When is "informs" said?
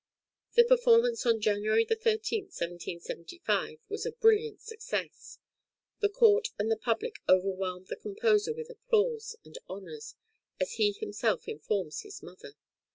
11.47-12.01